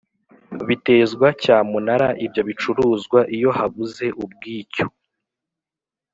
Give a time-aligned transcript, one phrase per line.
[0.67, 4.85] Bitezwa cyamunara ibyo bicuruzwa iyo habuze ubwicyu